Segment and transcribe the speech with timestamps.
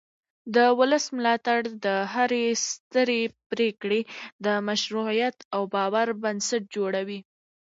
[0.55, 4.01] د ولس ملاتړ د هرې سترې پرېکړې
[4.45, 7.19] د مشروعیت او باور بنسټ جوړوي